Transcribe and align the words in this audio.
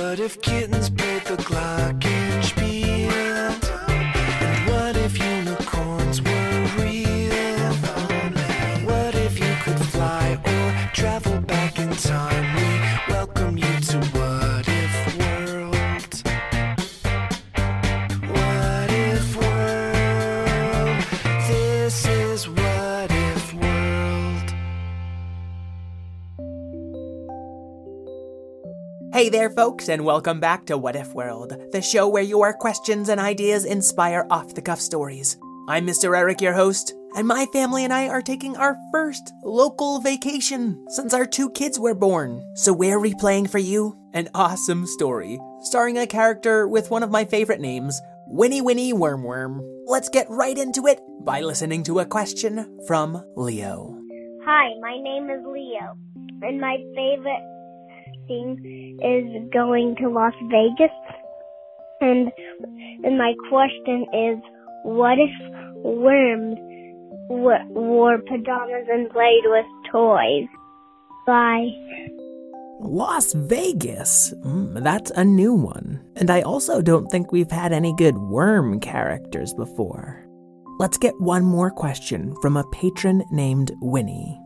What 0.00 0.18
if 0.18 0.40
kittens 0.40 0.88
played 0.88 1.24
the 1.26 1.36
glockenspiel? 1.36 2.29
Hey 29.20 29.28
there, 29.28 29.50
folks, 29.50 29.90
and 29.90 30.02
welcome 30.02 30.40
back 30.40 30.64
to 30.64 30.78
What 30.78 30.96
If 30.96 31.12
World, 31.12 31.54
the 31.72 31.82
show 31.82 32.08
where 32.08 32.22
your 32.22 32.54
questions 32.54 33.10
and 33.10 33.20
ideas 33.20 33.66
inspire 33.66 34.26
off 34.30 34.54
the 34.54 34.62
cuff 34.62 34.80
stories. 34.80 35.36
I'm 35.68 35.86
Mr. 35.86 36.16
Eric, 36.16 36.40
your 36.40 36.54
host, 36.54 36.94
and 37.14 37.28
my 37.28 37.44
family 37.52 37.84
and 37.84 37.92
I 37.92 38.08
are 38.08 38.22
taking 38.22 38.56
our 38.56 38.78
first 38.90 39.34
local 39.44 40.00
vacation 40.00 40.86
since 40.88 41.12
our 41.12 41.26
two 41.26 41.50
kids 41.50 41.78
were 41.78 41.94
born. 41.94 42.42
So 42.54 42.72
we're 42.72 42.98
replaying 42.98 43.50
for 43.50 43.58
you 43.58 43.94
an 44.14 44.30
awesome 44.32 44.86
story 44.86 45.38
starring 45.64 45.98
a 45.98 46.06
character 46.06 46.66
with 46.66 46.90
one 46.90 47.02
of 47.02 47.10
my 47.10 47.26
favorite 47.26 47.60
names, 47.60 48.00
Winnie 48.26 48.62
Winnie 48.62 48.94
Wormworm. 48.94 49.60
Let's 49.84 50.08
get 50.08 50.30
right 50.30 50.56
into 50.56 50.86
it 50.86 50.98
by 51.26 51.42
listening 51.42 51.82
to 51.82 51.98
a 51.98 52.06
question 52.06 52.78
from 52.86 53.22
Leo. 53.36 54.00
Hi, 54.46 54.70
my 54.80 54.96
name 54.96 55.28
is 55.28 55.44
Leo, 55.44 55.98
and 56.40 56.58
my 56.58 56.78
favorite 56.94 57.59
thing 58.30 58.98
is 59.02 59.50
going 59.52 59.96
to 59.96 60.08
Las 60.08 60.34
Vegas. 60.48 60.94
And 62.00 62.30
and 63.04 63.18
my 63.18 63.34
question 63.48 64.06
is, 64.14 64.38
what 64.84 65.18
if 65.18 65.34
worms 65.84 66.56
wore 67.28 68.18
pajamas 68.18 68.86
and 68.88 69.10
played 69.10 69.42
with 69.44 69.66
toys? 69.90 70.48
Bye. 71.26 71.68
Las 72.82 73.34
Vegas? 73.34 74.32
Mm, 74.44 74.82
that's 74.82 75.10
a 75.10 75.24
new 75.24 75.52
one. 75.52 76.00
And 76.16 76.30
I 76.30 76.40
also 76.42 76.80
don't 76.80 77.06
think 77.08 77.30
we've 77.30 77.50
had 77.50 77.72
any 77.72 77.94
good 77.96 78.16
worm 78.16 78.80
characters 78.80 79.52
before. 79.52 80.26
Let's 80.78 80.96
get 80.96 81.20
one 81.20 81.44
more 81.44 81.70
question 81.70 82.34
from 82.40 82.56
a 82.56 82.64
patron 82.72 83.22
named 83.30 83.70
Winnie. 83.82 84.39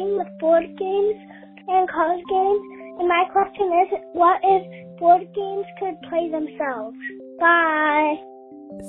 Playing 0.00 0.18
with 0.18 0.38
board 0.38 0.64
games 0.78 1.16
and 1.68 1.88
card 1.88 2.20
games. 2.28 2.60
And 2.98 3.08
my 3.08 3.24
question 3.32 3.66
is, 3.66 4.00
what 4.12 4.40
if 4.42 4.98
board 4.98 5.22
games 5.34 5.66
could 5.78 5.94
play 6.08 6.30
themselves? 6.30 6.96
Bye. 7.38 8.16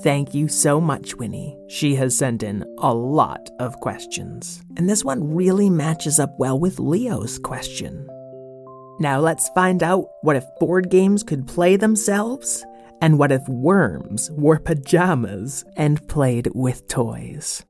Thank 0.04 0.34
you 0.34 0.48
so 0.48 0.80
much, 0.80 1.16
Winnie. 1.16 1.58
She 1.68 1.96
has 1.96 2.18
sent 2.18 2.44
in 2.44 2.64
a 2.78 2.94
lot 2.94 3.50
of 3.60 3.80
questions. 3.80 4.62
And 4.78 4.90
this 4.90 5.04
one 5.04 5.34
really 5.34 5.70
matches 5.70 6.20
up 6.20 6.34
well 6.38 6.60
with 6.60 6.80
Leo's 6.80 7.40
question. 7.40 8.08
Now 9.00 9.20
let's 9.20 9.50
find 9.50 9.82
out 9.82 10.06
what 10.22 10.36
if 10.36 10.46
board 10.60 10.90
games 10.90 11.24
could 11.24 11.48
play 11.48 11.76
themselves? 11.78 12.64
And 13.02 13.18
what 13.18 13.32
if 13.32 13.48
worms 13.48 14.30
wore 14.32 14.60
pajamas 14.60 15.66
and 15.76 16.08
played 16.08 16.50
with 16.54 16.88
toys? 16.88 17.66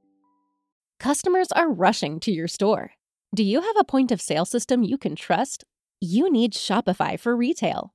Customers 0.99 1.47
are 1.53 1.71
rushing 1.71 2.19
to 2.19 2.31
your 2.31 2.49
store. 2.49 2.91
Do 3.33 3.43
you 3.43 3.61
have 3.61 3.77
a 3.79 3.85
point 3.85 4.11
of 4.11 4.19
sale 4.19 4.43
system 4.43 4.83
you 4.83 4.97
can 4.97 5.15
trust? 5.15 5.63
You 6.01 6.29
need 6.29 6.51
Shopify 6.51 7.17
for 7.17 7.33
retail. 7.33 7.93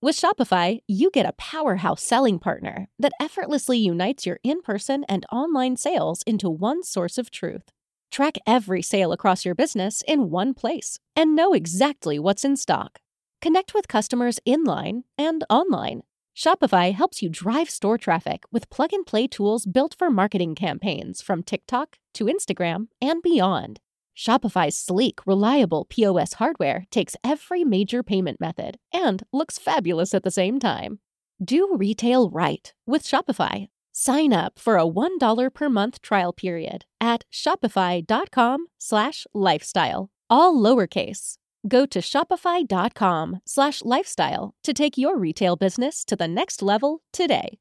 With 0.00 0.18
Shopify, 0.18 0.78
you 0.88 1.10
get 1.10 1.26
a 1.26 1.34
powerhouse 1.34 2.02
selling 2.02 2.38
partner 2.38 2.88
that 2.98 3.12
effortlessly 3.20 3.76
unites 3.76 4.24
your 4.24 4.38
in 4.42 4.62
person 4.62 5.04
and 5.06 5.26
online 5.30 5.76
sales 5.76 6.22
into 6.26 6.48
one 6.48 6.82
source 6.82 7.18
of 7.18 7.30
truth. 7.30 7.68
Track 8.10 8.38
every 8.46 8.80
sale 8.80 9.12
across 9.12 9.44
your 9.44 9.54
business 9.54 10.02
in 10.08 10.30
one 10.30 10.54
place 10.54 10.98
and 11.14 11.36
know 11.36 11.52
exactly 11.52 12.18
what's 12.18 12.46
in 12.46 12.56
stock. 12.56 13.00
Connect 13.42 13.74
with 13.74 13.86
customers 13.86 14.40
in 14.46 14.64
line 14.64 15.04
and 15.18 15.44
online. 15.50 16.04
Shopify 16.36 16.92
helps 16.92 17.22
you 17.22 17.28
drive 17.28 17.68
store 17.68 17.98
traffic 17.98 18.44
with 18.50 18.70
plug 18.70 18.92
and 18.92 19.06
play 19.06 19.26
tools 19.26 19.66
built 19.66 19.94
for 19.98 20.10
marketing 20.10 20.54
campaigns 20.54 21.20
from 21.20 21.42
TikTok 21.42 21.98
to 22.14 22.24
Instagram 22.24 22.88
and 23.00 23.22
beyond. 23.22 23.80
Shopify's 24.16 24.76
sleek, 24.76 25.20
reliable 25.26 25.86
POS 25.86 26.34
hardware 26.34 26.84
takes 26.90 27.16
every 27.24 27.64
major 27.64 28.02
payment 28.02 28.40
method 28.40 28.78
and 28.92 29.22
looks 29.32 29.58
fabulous 29.58 30.14
at 30.14 30.22
the 30.22 30.30
same 30.30 30.58
time. 30.58 31.00
Do 31.42 31.76
retail 31.76 32.30
right 32.30 32.72
with 32.86 33.04
Shopify. 33.04 33.68
Sign 33.92 34.32
up 34.32 34.58
for 34.58 34.78
a 34.78 34.86
$1 34.86 35.54
per 35.54 35.68
month 35.68 36.00
trial 36.00 36.32
period 36.32 36.84
at 37.00 37.24
shopify.com 37.32 38.66
slash 38.78 39.26
lifestyle, 39.34 40.10
all 40.30 40.54
lowercase. 40.54 41.36
Go 41.66 41.86
to 41.86 42.00
shopify.com 42.00 43.40
slash 43.44 43.82
lifestyle 43.82 44.54
to 44.64 44.72
take 44.72 44.98
your 44.98 45.16
retail 45.16 45.54
business 45.54 46.04
to 46.06 46.16
the 46.16 46.26
next 46.26 46.60
level 46.60 47.02
today. 47.12 47.58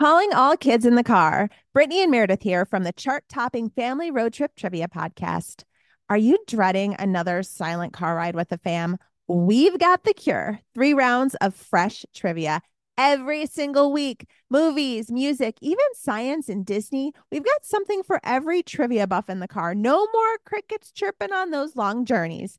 Calling 0.00 0.32
all 0.34 0.56
kids 0.56 0.84
in 0.84 0.96
the 0.96 1.04
car. 1.04 1.48
Brittany 1.72 2.02
and 2.02 2.10
Meredith 2.10 2.42
here 2.42 2.64
from 2.64 2.82
the 2.82 2.92
chart 2.92 3.24
topping 3.28 3.70
Family 3.70 4.10
Road 4.10 4.32
Trip 4.32 4.50
Trivia 4.56 4.88
Podcast. 4.88 5.62
Are 6.10 6.16
you 6.16 6.38
dreading 6.48 6.96
another 6.98 7.44
silent 7.44 7.92
car 7.92 8.16
ride 8.16 8.34
with 8.34 8.48
the 8.48 8.58
fam? 8.58 8.96
We've 9.28 9.78
got 9.78 10.02
the 10.02 10.14
cure. 10.14 10.58
Three 10.74 10.92
rounds 10.92 11.36
of 11.36 11.54
fresh 11.54 12.04
trivia 12.12 12.60
every 12.98 13.46
single 13.46 13.92
week. 13.92 14.26
Movies, 14.50 15.12
music, 15.12 15.56
even 15.60 15.86
science 15.94 16.48
and 16.48 16.66
Disney. 16.66 17.12
We've 17.30 17.44
got 17.44 17.64
something 17.64 18.02
for 18.02 18.20
every 18.24 18.64
trivia 18.64 19.06
buff 19.06 19.30
in 19.30 19.38
the 19.38 19.48
car. 19.48 19.76
No 19.76 20.08
more 20.12 20.38
crickets 20.44 20.90
chirping 20.90 21.32
on 21.32 21.50
those 21.50 21.76
long 21.76 22.04
journeys. 22.04 22.58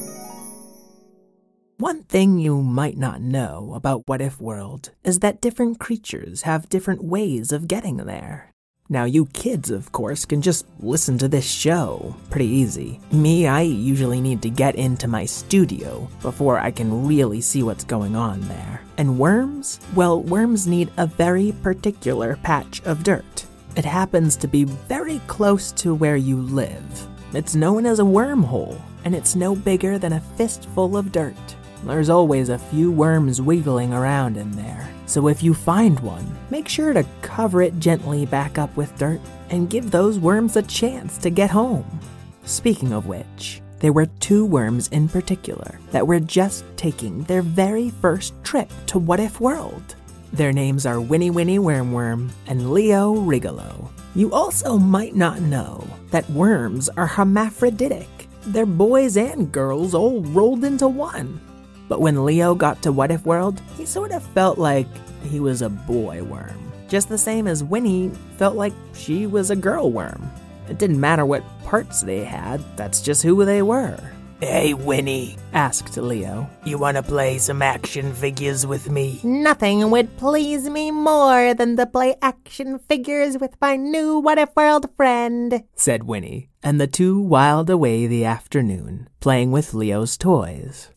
One 1.81 2.03
thing 2.03 2.37
you 2.37 2.61
might 2.61 2.95
not 2.95 3.21
know 3.21 3.71
about 3.73 4.03
What 4.05 4.21
If 4.21 4.39
World 4.39 4.91
is 5.03 5.17
that 5.21 5.41
different 5.41 5.79
creatures 5.79 6.43
have 6.43 6.69
different 6.69 7.03
ways 7.03 7.51
of 7.51 7.67
getting 7.67 7.97
there. 7.97 8.53
Now, 8.87 9.05
you 9.05 9.25
kids, 9.25 9.71
of 9.71 9.91
course, 9.91 10.23
can 10.23 10.43
just 10.43 10.67
listen 10.79 11.17
to 11.17 11.27
this 11.27 11.49
show. 11.49 12.15
Pretty 12.29 12.45
easy. 12.45 12.99
Me, 13.11 13.47
I 13.47 13.61
usually 13.61 14.21
need 14.21 14.43
to 14.43 14.49
get 14.51 14.75
into 14.75 15.07
my 15.07 15.25
studio 15.25 16.07
before 16.21 16.59
I 16.59 16.69
can 16.69 17.07
really 17.07 17.41
see 17.41 17.63
what's 17.63 17.83
going 17.83 18.15
on 18.15 18.41
there. 18.41 18.83
And 18.99 19.17
worms? 19.17 19.79
Well, 19.95 20.21
worms 20.21 20.67
need 20.67 20.91
a 20.97 21.07
very 21.07 21.51
particular 21.63 22.37
patch 22.43 22.83
of 22.83 23.03
dirt. 23.03 23.47
It 23.75 23.85
happens 23.85 24.35
to 24.37 24.47
be 24.47 24.65
very 24.65 25.19
close 25.25 25.71
to 25.81 25.95
where 25.95 26.17
you 26.17 26.39
live. 26.43 27.07
It's 27.33 27.55
known 27.55 27.87
as 27.87 27.97
a 27.97 28.03
wormhole, 28.03 28.79
and 29.03 29.15
it's 29.15 29.35
no 29.35 29.55
bigger 29.55 29.97
than 29.97 30.13
a 30.13 30.21
fistful 30.37 30.95
of 30.95 31.11
dirt. 31.11 31.55
There's 31.83 32.09
always 32.09 32.49
a 32.49 32.59
few 32.59 32.91
worms 32.91 33.41
wiggling 33.41 33.91
around 33.91 34.37
in 34.37 34.51
there, 34.51 34.87
so 35.07 35.27
if 35.27 35.41
you 35.41 35.55
find 35.55 35.99
one, 36.01 36.25
make 36.51 36.67
sure 36.67 36.93
to 36.93 37.05
cover 37.23 37.63
it 37.63 37.79
gently 37.79 38.27
back 38.27 38.59
up 38.59 38.75
with 38.77 38.95
dirt 38.99 39.19
and 39.49 39.69
give 39.69 39.89
those 39.89 40.19
worms 40.19 40.55
a 40.55 40.61
chance 40.61 41.17
to 41.17 41.31
get 41.31 41.49
home. 41.49 41.99
Speaking 42.43 42.93
of 42.93 43.07
which, 43.07 43.61
there 43.79 43.93
were 43.93 44.05
two 44.19 44.45
worms 44.45 44.89
in 44.89 45.09
particular 45.09 45.79
that 45.89 46.05
were 46.05 46.19
just 46.19 46.65
taking 46.77 47.23
their 47.23 47.41
very 47.41 47.89
first 47.89 48.35
trip 48.43 48.69
to 48.85 48.99
What 48.99 49.19
If 49.19 49.41
World. 49.41 49.95
Their 50.33 50.53
names 50.53 50.85
are 50.85 51.01
Winnie 51.01 51.31
Winnie 51.31 51.57
Wormworm 51.57 52.29
and 52.45 52.71
Leo 52.71 53.15
Riggelo. 53.15 53.89
You 54.13 54.31
also 54.33 54.77
might 54.77 55.15
not 55.15 55.41
know 55.41 55.85
that 56.11 56.29
worms 56.29 56.89
are 56.89 57.07
hermaphroditic. 57.07 58.07
They're 58.43 58.67
boys 58.67 59.17
and 59.17 59.51
girls 59.51 59.95
all 59.95 60.21
rolled 60.21 60.63
into 60.63 60.87
one. 60.87 61.41
But 61.91 61.99
when 61.99 62.23
Leo 62.23 62.55
got 62.55 62.81
to 62.83 62.91
What 62.93 63.11
If 63.11 63.25
World, 63.25 63.61
he 63.77 63.85
sort 63.85 64.13
of 64.13 64.23
felt 64.23 64.57
like 64.57 64.87
he 65.23 65.41
was 65.41 65.61
a 65.61 65.67
boy 65.67 66.23
worm. 66.23 66.71
Just 66.87 67.09
the 67.09 67.17
same 67.17 67.47
as 67.47 67.65
Winnie 67.65 68.11
felt 68.37 68.55
like 68.55 68.71
she 68.93 69.27
was 69.27 69.51
a 69.51 69.57
girl 69.57 69.91
worm. 69.91 70.31
It 70.69 70.77
didn't 70.77 71.01
matter 71.01 71.25
what 71.25 71.43
parts 71.65 72.01
they 72.01 72.23
had, 72.23 72.63
that's 72.77 73.01
just 73.01 73.23
who 73.23 73.43
they 73.43 73.61
were. 73.61 73.99
Hey, 74.39 74.73
Winnie, 74.73 75.35
Asked 75.51 75.97
Leo. 75.97 76.49
you 76.63 76.77
want 76.77 76.95
to 76.95 77.03
play 77.03 77.39
some 77.39 77.61
action 77.61 78.13
figures 78.13 78.65
with 78.65 78.89
me? 78.89 79.19
Nothing 79.21 79.91
would 79.91 80.15
please 80.15 80.69
me 80.69 80.91
more 80.91 81.53
than 81.53 81.75
to 81.75 81.85
play 81.85 82.15
action 82.21 82.79
figures 82.79 83.37
with 83.37 83.59
my 83.59 83.75
new 83.75 84.17
What 84.17 84.37
If 84.37 84.55
World 84.55 84.85
friend. 84.95 85.61
said 85.75 86.05
Winnie, 86.05 86.47
and 86.63 86.79
the 86.79 86.87
two 86.87 87.19
whiled 87.19 87.69
away 87.69 88.07
the 88.07 88.23
afternoon, 88.23 89.09
playing 89.19 89.51
with 89.51 89.73
Leo's 89.73 90.15
toys. 90.15 90.87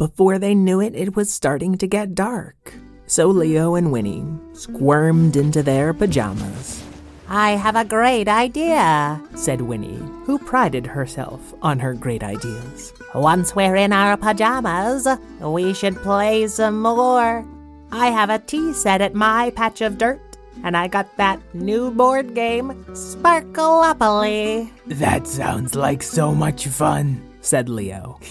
Before 0.00 0.38
they 0.38 0.54
knew 0.54 0.80
it, 0.80 0.94
it 0.94 1.14
was 1.14 1.30
starting 1.30 1.76
to 1.76 1.86
get 1.86 2.14
dark. 2.14 2.72
So 3.04 3.26
Leo 3.28 3.74
and 3.74 3.92
Winnie 3.92 4.24
squirmed 4.54 5.36
into 5.36 5.62
their 5.62 5.92
pajamas, 5.92 6.82
I 7.28 7.50
have 7.50 7.76
a 7.76 7.84
great 7.84 8.26
idea. 8.26 9.20
said 9.34 9.60
Winnie, 9.60 10.00
who 10.24 10.38
prided 10.38 10.86
herself 10.86 11.52
on 11.60 11.78
her 11.80 11.92
great 11.92 12.24
ideas. 12.24 12.94
Once 13.14 13.54
we're 13.54 13.76
in 13.76 13.92
our 13.92 14.16
pajamas, 14.16 15.06
we 15.38 15.74
should 15.74 15.96
play 15.96 16.46
some 16.48 16.80
more. 16.80 17.44
I 17.92 18.06
have 18.06 18.30
a 18.30 18.38
tea 18.38 18.72
set 18.72 19.02
at 19.02 19.12
my 19.12 19.50
patch 19.50 19.82
of 19.82 19.98
dirt, 19.98 20.38
and 20.64 20.78
I 20.78 20.88
got 20.88 21.14
that 21.18 21.38
new 21.54 21.90
board 21.90 22.34
game, 22.34 22.72
Sparkleopoly. 22.96 24.70
That 24.86 25.26
sounds 25.26 25.74
like 25.74 26.02
so 26.02 26.34
much 26.34 26.68
fun. 26.68 27.29
Said 27.40 27.68
Leo. 27.68 28.18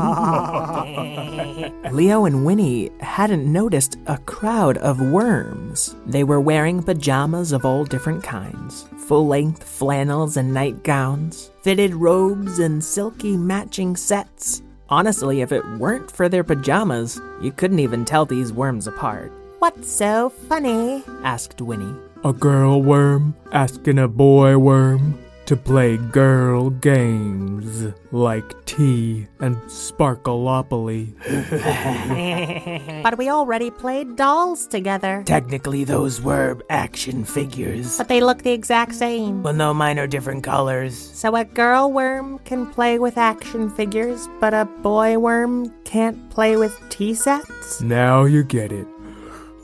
Oh, 0.00 1.72
Leo 1.92 2.24
and 2.24 2.44
Winnie 2.46 2.90
hadn't 3.00 3.50
noticed 3.50 3.96
a 4.06 4.18
crowd 4.18 4.78
of 4.78 5.00
worms. 5.00 5.96
They 6.06 6.22
were 6.24 6.40
wearing 6.40 6.82
pajamas 6.82 7.52
of 7.52 7.64
all 7.64 7.84
different 7.84 8.22
kinds 8.22 8.86
full 9.08 9.26
length 9.26 9.64
flannels 9.64 10.36
and 10.36 10.52
nightgowns, 10.52 11.50
fitted 11.62 11.94
robes, 11.94 12.58
and 12.58 12.84
silky 12.84 13.36
matching 13.36 13.96
sets. 13.96 14.62
Honestly, 14.90 15.40
if 15.40 15.50
it 15.50 15.64
weren't 15.78 16.10
for 16.10 16.28
their 16.28 16.44
pajamas, 16.44 17.20
you 17.40 17.50
couldn't 17.50 17.78
even 17.78 18.04
tell 18.04 18.26
these 18.26 18.52
worms 18.52 18.86
apart. 18.86 19.32
What's 19.60 19.90
so 19.90 20.28
funny? 20.28 21.02
Asked 21.24 21.60
Winnie. 21.62 21.94
A 22.24 22.32
girl 22.32 22.82
worm 22.82 23.34
asking 23.52 23.98
a 23.98 24.08
boy 24.08 24.58
worm 24.58 25.18
to 25.48 25.56
play 25.56 25.96
girl 25.96 26.68
games 26.68 27.90
like 28.12 28.44
tea 28.66 29.26
and 29.40 29.56
sparkleopoly. 29.64 31.16
But 33.02 33.16
we 33.16 33.30
already 33.30 33.70
played 33.70 34.16
dolls 34.16 34.66
together. 34.66 35.22
Technically, 35.24 35.84
those 35.84 36.20
were 36.20 36.58
action 36.68 37.24
figures. 37.24 37.96
But 37.96 38.08
they 38.08 38.20
look 38.20 38.42
the 38.42 38.52
exact 38.52 38.94
same. 38.94 39.42
Well, 39.42 39.54
no, 39.54 39.72
mine 39.72 39.98
are 39.98 40.06
different 40.06 40.44
colors. 40.44 40.94
So 40.94 41.34
a 41.34 41.46
girl 41.46 41.90
worm 41.90 42.40
can 42.40 42.66
play 42.66 42.98
with 42.98 43.16
action 43.16 43.70
figures, 43.70 44.28
but 44.40 44.52
a 44.52 44.66
boy 44.66 45.18
worm 45.18 45.72
can't 45.84 46.28
play 46.28 46.58
with 46.58 46.76
tea 46.90 47.14
sets? 47.14 47.80
Now 47.80 48.24
you 48.24 48.44
get 48.44 48.70
it. 48.70 48.86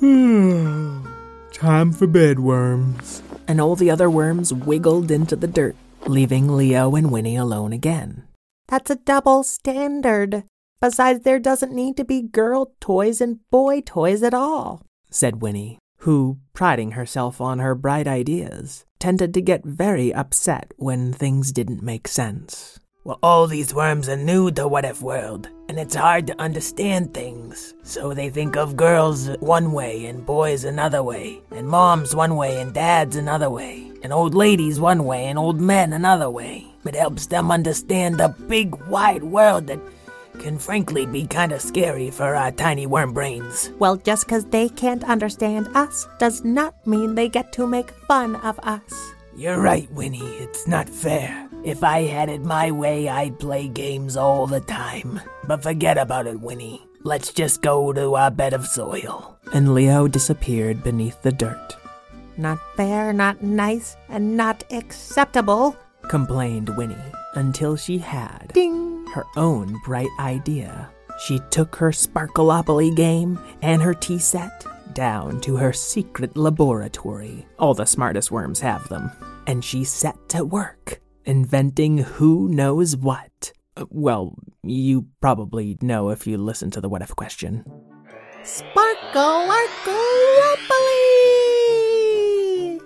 Hmm. 0.00 1.04
Time 1.52 1.92
for 1.92 2.06
bed, 2.06 2.40
worms. 2.40 3.22
And 3.46 3.60
all 3.60 3.76
the 3.76 3.90
other 3.90 4.08
worms 4.08 4.52
wiggled 4.52 5.10
into 5.10 5.36
the 5.36 5.46
dirt, 5.46 5.76
leaving 6.06 6.56
Leo 6.56 6.94
and 6.96 7.10
Winnie 7.10 7.36
alone 7.36 7.72
again. 7.72 8.24
That's 8.68 8.90
a 8.90 8.96
double 8.96 9.44
standard. 9.44 10.44
Besides, 10.80 11.20
there 11.24 11.38
doesn't 11.38 11.72
need 11.72 11.96
to 11.96 12.04
be 12.04 12.22
girl 12.22 12.72
toys 12.80 13.20
and 13.20 13.40
boy 13.50 13.80
toys 13.80 14.22
at 14.22 14.34
all. 14.34 14.82
said 15.10 15.40
Winnie, 15.40 15.78
who, 15.98 16.38
priding 16.52 16.92
herself 16.92 17.40
on 17.40 17.58
her 17.58 17.74
bright 17.74 18.06
ideas, 18.06 18.84
tended 18.98 19.32
to 19.34 19.40
get 19.40 19.64
very 19.64 20.12
upset 20.12 20.72
when 20.76 21.12
things 21.12 21.52
didn't 21.52 21.82
make 21.82 22.08
sense. 22.08 22.80
Well, 23.06 23.18
all 23.22 23.46
these 23.46 23.74
worms 23.74 24.08
are 24.08 24.16
new 24.16 24.50
to 24.52 24.66
What 24.66 24.86
If 24.86 25.02
World, 25.02 25.50
and 25.68 25.78
it's 25.78 25.94
hard 25.94 26.26
to 26.28 26.40
understand 26.40 27.12
things. 27.12 27.74
So 27.82 28.14
they 28.14 28.30
think 28.30 28.56
of 28.56 28.78
girls 28.78 29.28
one 29.40 29.72
way 29.72 30.06
and 30.06 30.24
boys 30.24 30.64
another 30.64 31.02
way, 31.02 31.42
and 31.50 31.68
moms 31.68 32.14
one 32.14 32.34
way 32.34 32.62
and 32.62 32.72
dads 32.72 33.16
another 33.16 33.50
way, 33.50 33.92
and 34.02 34.10
old 34.10 34.34
ladies 34.34 34.80
one 34.80 35.04
way 35.04 35.26
and 35.26 35.38
old 35.38 35.60
men 35.60 35.92
another 35.92 36.30
way. 36.30 36.66
It 36.86 36.94
helps 36.94 37.26
them 37.26 37.50
understand 37.50 38.16
the 38.16 38.34
big, 38.48 38.74
wide 38.86 39.22
world 39.22 39.66
that 39.66 39.80
can 40.38 40.58
frankly 40.58 41.04
be 41.04 41.26
kind 41.26 41.52
of 41.52 41.60
scary 41.60 42.10
for 42.10 42.34
our 42.34 42.52
tiny 42.52 42.86
worm 42.86 43.12
brains. 43.12 43.70
Well, 43.78 43.96
just 43.96 44.26
'cause 44.26 44.46
they 44.46 44.70
can't 44.70 45.04
understand 45.04 45.68
us 45.74 46.08
does 46.18 46.42
not 46.42 46.74
mean 46.86 47.14
they 47.14 47.28
get 47.28 47.52
to 47.52 47.66
make 47.66 47.90
fun 48.08 48.36
of 48.36 48.58
us. 48.62 49.12
You're 49.36 49.60
right, 49.60 49.92
Winnie. 49.92 50.38
It's 50.40 50.66
not 50.66 50.88
fair. 50.88 51.43
If 51.64 51.82
I 51.82 52.02
had 52.02 52.28
it 52.28 52.42
my 52.42 52.70
way, 52.70 53.08
I'd 53.08 53.38
play 53.38 53.68
games 53.68 54.16
all 54.16 54.46
the 54.46 54.60
time. 54.60 55.20
But 55.46 55.62
forget 55.62 55.96
about 55.96 56.26
it, 56.26 56.40
Winnie. 56.40 56.86
Let's 57.04 57.32
just 57.32 57.62
go 57.62 57.92
to 57.92 58.14
our 58.16 58.30
bed 58.30 58.52
of 58.52 58.66
soil. 58.66 59.38
And 59.52 59.74
Leo 59.74 60.06
disappeared 60.08 60.82
beneath 60.82 61.20
the 61.22 61.32
dirt, 61.32 61.76
Not 62.36 62.58
fair, 62.76 63.12
not 63.12 63.42
nice, 63.42 63.96
and 64.08 64.36
not 64.36 64.64
acceptable. 64.70 65.76
complained 66.08 66.68
Winnie, 66.76 67.12
until 67.34 67.76
she 67.76 67.96
had 67.98 68.50
Ding! 68.52 69.06
her 69.14 69.24
own 69.36 69.74
bright 69.84 70.10
idea. 70.20 70.90
She 71.26 71.40
took 71.50 71.76
her 71.76 71.90
Sparkleopoly 71.92 72.94
game 72.94 73.38
and 73.62 73.80
her 73.80 73.94
tea 73.94 74.18
set 74.18 74.66
down 74.92 75.40
to 75.42 75.56
her 75.56 75.72
secret 75.72 76.36
laboratory. 76.36 77.46
All 77.58 77.72
the 77.74 77.86
smartest 77.86 78.30
worms 78.30 78.60
have 78.60 78.88
them. 78.88 79.10
And 79.46 79.64
she 79.64 79.84
set 79.84 80.16
to 80.30 80.44
work, 80.44 81.00
inventing 81.24 81.98
who 81.98 82.48
knows 82.48 82.96
what. 82.96 83.52
Well, 83.90 84.36
you 84.62 85.06
probably 85.20 85.76
know 85.80 86.10
if 86.10 86.26
you 86.26 86.38
listen 86.38 86.70
to 86.72 86.80
the 86.80 86.88
what 86.88 87.02
if 87.02 87.16
question. 87.16 87.64
Sparkle, 88.42 89.48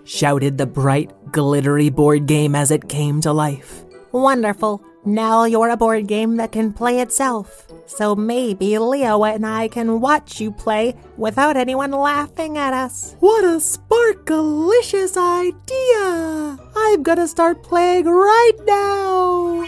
Shouted 0.05 0.57
the 0.57 0.67
bright, 0.67 1.13
glittery 1.31 1.91
board 1.91 2.27
game 2.27 2.55
as 2.55 2.71
it 2.71 2.89
came 2.89 3.21
to 3.21 3.33
life. 3.33 3.85
Wonderful. 4.13 4.83
Now 5.09 5.45
you're 5.45 5.71
a 5.71 5.77
board 5.79 6.07
game 6.07 6.37
that 6.37 6.53
can 6.53 6.75
play 6.75 7.01
itself. 7.01 7.67
So 7.87 8.15
maybe 8.15 8.77
Leo 8.77 9.25
and 9.25 9.47
I 9.47 9.69
can 9.69 10.03
watch 10.03 10.39
you 10.39 10.53
play 10.53 10.97
without 11.17 11.57
anyone 11.57 11.93
laughing 11.93 12.59
at 12.59 12.75
us. 12.75 13.17
What 13.19 13.43
a 13.43 13.57
sparkalicious 13.57 15.17
idea! 15.17 16.59
I'm 16.77 17.03
gonna 17.03 17.27
start 17.27 17.63
playing 17.63 18.05
right 18.05 18.59
now! 18.67 19.67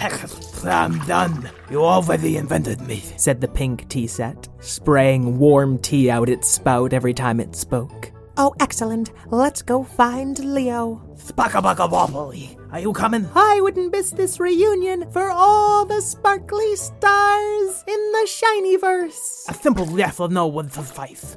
I'm 0.64 0.98
done. 1.06 1.50
You 1.70 1.84
already 1.84 2.36
invented 2.36 2.80
me. 2.82 3.02
said 3.16 3.40
the 3.40 3.48
pink 3.48 3.88
tea 3.88 4.06
set, 4.06 4.48
spraying 4.60 5.38
warm 5.38 5.78
tea 5.78 6.08
out 6.10 6.28
its 6.28 6.48
spout 6.48 6.92
every 6.92 7.14
time 7.14 7.40
it 7.40 7.56
spoke. 7.56 8.12
Oh, 8.36 8.54
excellent. 8.60 9.10
Let's 9.26 9.60
go 9.60 9.82
find 9.82 10.38
Leo. 10.38 11.02
Spackabuckawobbly. 11.16 12.58
Are 12.72 12.80
you 12.80 12.92
coming? 12.92 13.28
I 13.34 13.60
wouldn't 13.60 13.92
miss 13.92 14.10
this 14.10 14.40
reunion 14.40 15.10
for 15.10 15.30
all 15.30 15.84
the 15.84 16.00
sparkly 16.00 16.74
stars 16.76 17.84
in 17.86 18.12
the 18.12 18.26
shiny 18.26 18.76
verse. 18.76 19.46
A 19.48 19.54
simple 19.54 19.98
yes 19.98 20.18
or 20.18 20.28
no 20.28 20.46
would 20.46 20.72
suffice. 20.72 21.36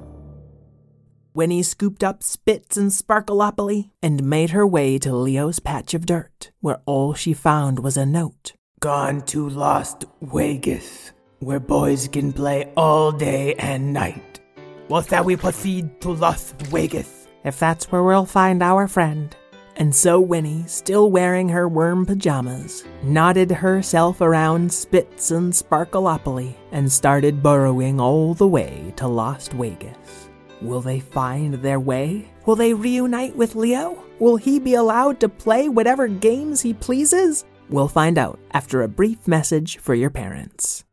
Winnie 1.35 1.63
scooped 1.63 2.01
up 2.01 2.23
Spitz 2.23 2.77
and 2.77 2.91
Sparkleopoly 2.91 3.89
and 4.01 4.23
made 4.23 4.51
her 4.51 4.65
way 4.65 4.97
to 4.99 5.13
Leo's 5.13 5.59
patch 5.59 5.93
of 5.93 6.05
dirt, 6.05 6.51
where 6.61 6.79
all 6.85 7.13
she 7.13 7.33
found 7.33 7.79
was 7.79 7.97
a 7.97 8.05
note. 8.05 8.53
Gone 8.79 9.21
to 9.23 9.49
Lost 9.49 10.05
Vegas, 10.21 11.11
where 11.39 11.59
boys 11.59 12.07
can 12.07 12.31
play 12.31 12.71
all 12.77 13.11
day 13.11 13.53
and 13.55 13.91
night. 13.91 14.39
What 14.87 15.09
shall 15.09 15.25
we 15.25 15.35
proceed 15.35 15.99
to 16.01 16.11
Las 16.13 16.53
Vegas? 16.69 17.27
If 17.43 17.59
that's 17.59 17.91
where 17.91 18.01
we'll 18.01 18.25
find 18.25 18.63
our 18.63 18.87
friend. 18.87 19.35
And 19.75 19.93
so 19.93 20.21
Winnie, 20.21 20.63
still 20.67 21.11
wearing 21.11 21.49
her 21.49 21.67
worm 21.67 22.05
pajamas, 22.05 22.85
knotted 23.03 23.51
herself 23.51 24.21
around 24.21 24.71
Spitz 24.71 25.31
and 25.31 25.51
Sparkleopoly 25.51 26.55
and 26.71 26.89
started 26.89 27.43
burrowing 27.43 27.99
all 27.99 28.33
the 28.33 28.47
way 28.47 28.93
to 28.95 29.09
Lost 29.09 29.51
Vegas. 29.51 30.24
Will 30.61 30.81
they 30.81 30.99
find 30.99 31.55
their 31.55 31.79
way? 31.79 32.29
Will 32.45 32.55
they 32.55 32.73
reunite 32.73 33.35
with 33.35 33.55
Leo? 33.55 34.01
Will 34.19 34.37
he 34.37 34.59
be 34.59 34.75
allowed 34.75 35.19
to 35.19 35.29
play 35.29 35.67
whatever 35.67 36.07
games 36.07 36.61
he 36.61 36.73
pleases? 36.73 37.43
We'll 37.69 37.87
find 37.87 38.17
out 38.17 38.39
after 38.51 38.81
a 38.81 38.87
brief 38.87 39.27
message 39.27 39.77
for 39.79 39.93
your 39.93 40.09
parents. 40.09 40.85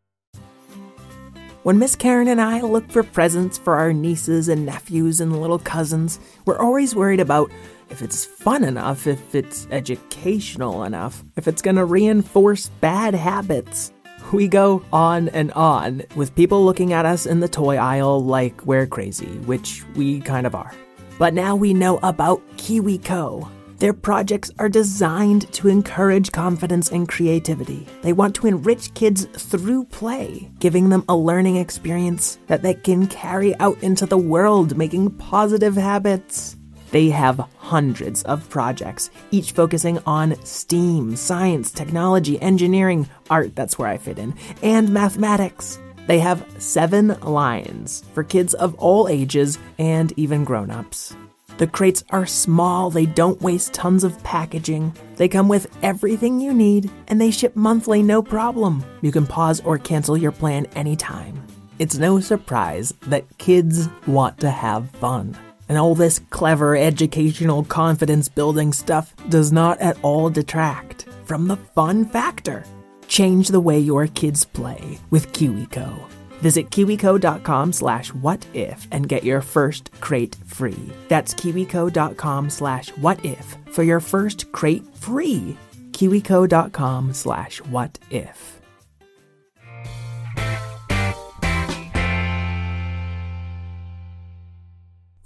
When 1.63 1.79
Miss 1.79 1.95
Karen 1.95 2.27
and 2.27 2.41
I 2.41 2.61
look 2.61 2.91
for 2.91 3.05
presents 3.05 3.57
for 3.57 3.77
our 3.77 3.93
nieces 3.93 4.49
and 4.49 4.67
nephews 4.67 5.21
and 5.21 5.41
little 5.41 5.61
cousins, 5.61 6.19
we're 6.45 6.59
always 6.59 6.97
worried 6.97 7.21
about 7.21 7.53
if 7.89 8.03
it's 8.03 8.25
fun 8.25 8.65
enough, 8.65 9.07
if 9.07 9.33
it's 9.33 9.69
educational 9.71 10.83
enough, 10.83 11.23
if 11.37 11.47
it's 11.47 11.63
going 11.63 11.77
to 11.77 11.85
reinforce 11.85 12.69
bad 12.81 13.15
habits. 13.15 13.93
We 14.33 14.49
go 14.49 14.83
on 14.95 15.29
and 15.29 15.53
on 15.53 16.05
with 16.17 16.35
people 16.35 16.65
looking 16.65 16.95
at 16.95 17.05
us 17.05 17.27
in 17.27 17.41
the 17.41 17.49
toy 17.49 17.77
aisle 17.77 18.25
like 18.25 18.65
we're 18.65 18.87
crazy, 18.87 19.27
which 19.45 19.85
we 19.95 20.21
kind 20.21 20.47
of 20.47 20.55
are. 20.55 20.73
But 21.19 21.35
now 21.35 21.55
we 21.55 21.75
know 21.75 21.99
about 22.03 22.41
KiwiCo. 22.57 23.47
Their 23.77 23.93
projects 23.93 24.51
are 24.59 24.71
designed 24.71 25.53
to 25.53 25.69
encourage 25.69 26.33
confidence 26.33 26.91
and 26.93 27.07
creativity. 27.07 27.87
They 28.01 28.15
want 28.15 28.35
to 28.37 28.47
enrich 28.47 28.95
kids 28.95 29.27
through 29.27 29.85
play, 29.87 30.51
giving 30.61 30.89
them 30.89 31.05
a 31.11 31.17
learning 31.17 31.57
experience 31.57 32.39
that 32.47 32.63
they 32.63 32.73
can 32.73 33.09
carry 33.09 33.55
out 33.59 33.83
into 33.83 34.07
the 34.07 34.17
world, 34.17 34.79
making 34.79 35.11
positive 35.19 35.75
habits. 35.75 36.57
They 36.93 37.09
have 37.09 37.49
hundreds 37.57 38.23
of 38.25 38.49
projects, 38.51 39.11
each 39.31 39.53
focusing 39.53 39.99
on 40.07 40.37
STEAM, 40.45 41.17
science, 41.17 41.73
technology, 41.73 42.41
engineering, 42.41 43.09
art, 43.31 43.57
that's 43.57 43.79
where 43.79 43.89
I 43.89 43.97
fit 43.97 44.19
in, 44.19 44.35
and 44.63 44.91
mathematics. 44.91 45.81
They 46.07 46.19
have 46.19 46.47
seven 46.59 47.19
lines 47.21 48.05
for 48.13 48.23
kids 48.23 48.53
of 48.55 48.75
all 48.75 49.09
ages 49.09 49.59
and 49.79 50.13
even 50.19 50.45
grown 50.45 50.71
ups. 50.71 51.17
The 51.57 51.67
crates 51.67 52.05
are 52.11 52.27
small, 52.27 52.91
they 52.91 53.07
don't 53.07 53.41
waste 53.41 53.73
tons 53.73 54.05
of 54.05 54.23
packaging. 54.23 54.95
They 55.17 55.29
come 55.29 55.49
with 55.49 55.75
everything 55.83 56.41
you 56.41 56.53
need, 56.53 56.91
and 57.09 57.19
they 57.19 57.31
ship 57.31 57.57
monthly 57.57 58.03
no 58.03 58.23
problem. 58.23 58.85
You 59.01 59.13
can 59.13 59.27
pause 59.27 59.61
or 59.61 59.79
cancel 59.79 60.17
your 60.17 60.33
plan 60.33 60.67
anytime. 60.75 61.43
It's 61.79 61.97
no 61.97 62.21
surprise 62.21 62.93
that 63.07 63.39
kids 63.39 63.89
want 64.07 64.39
to 64.41 64.51
have 64.51 64.91
fun. 64.91 65.37
And 65.69 65.79
all 65.79 65.95
this 65.95 66.21
clever 66.31 66.77
educational 66.77 67.65
confidence 67.65 68.29
building 68.29 68.73
stuff 68.73 69.15
does 69.29 69.53
not 69.53 69.81
at 69.81 69.99
all 70.03 70.31
detract 70.31 71.07
from 71.25 71.49
the 71.49 71.57
fun 71.57 72.05
factor. 72.05 72.65
Change 73.09 73.49
the 73.49 73.61
way 73.61 73.79
your 73.79 74.07
kids 74.07 74.45
play 74.45 74.99
with 75.11 75.33
KiwiCo. 75.33 76.09
Visit 76.41 76.71
kiwico.com 76.71 77.73
slash 77.73 78.09
what 78.15 78.45
if 78.53 78.89
and 78.91 79.09
get 79.09 79.23
your 79.23 79.41
first 79.41 79.91
crate 80.01 80.37
free. 80.45 80.93
That's 81.09 81.35
kiwico.com 81.35 82.51
slash 82.51 82.89
what 82.97 83.25
if 83.25 83.57
for 83.73 83.85
your 83.85 84.01
first 84.01 84.51
crate 84.51 84.85
free. 84.97 85.57
kiwico.com 85.93 87.15
slash 87.15 87.59
what 87.61 87.99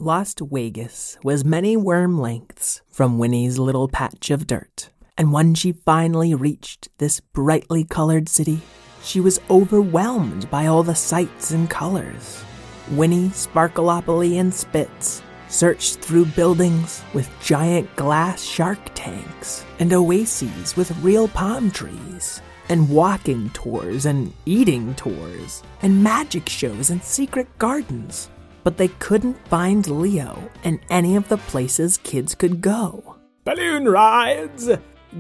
Lost 0.07 0.39
Vegas 0.39 1.19
was 1.25 1.45
many 1.45 1.77
worm 1.77 2.17
lengths 2.17 2.81
from 2.89 3.19
Winnie's 3.19 3.59
little 3.59 3.89
patch 3.89 4.31
of 4.31 4.47
dirt. 4.47 4.91
And 5.19 5.33
when 5.33 5.57
she 5.57 5.73
finally 5.73 6.33
reached 6.33 6.89
this 6.99 7.19
brightly 7.19 7.83
colored 7.83 8.29
city, 8.29 8.61
she 9.03 9.19
was 9.19 9.41
overwhelmed 9.51 10.49
by 10.49 10.69
all 10.69 10.85
the 10.85 10.95
sights 10.95 11.51
and 11.51 11.69
colors. 11.69 12.45
Winnie, 12.93 13.31
Sparkleopoly, 13.31 14.39
and 14.39 14.55
Spitz 14.55 15.23
searched 15.49 15.99
through 15.99 16.27
buildings 16.27 17.03
with 17.13 17.29
giant 17.43 17.93
glass 17.97 18.45
shark 18.45 18.79
tanks 18.95 19.65
and 19.81 19.93
oases 19.93 20.77
with 20.77 20.97
real 21.03 21.27
palm 21.27 21.69
trees 21.69 22.41
and 22.69 22.89
walking 22.89 23.51
tours 23.51 24.07
and 24.07 24.33
eating 24.45 24.95
tours 24.95 25.65
and 25.83 26.01
magic 26.01 26.49
shows 26.49 26.91
and 26.91 27.03
secret 27.03 27.49
gardens. 27.59 28.31
But 28.66 28.78
they 28.78 28.88
couldn't 28.88 29.46
find 29.46 29.87
Leo 29.87 30.50
in 30.64 30.80
any 30.90 31.14
of 31.14 31.28
the 31.28 31.37
places 31.37 31.99
kids 31.99 32.35
could 32.35 32.61
go. 32.61 33.14
Balloon 33.44 33.85
rides! 33.88 34.68